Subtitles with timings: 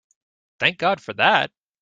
[0.57, 1.51] Thank God for that!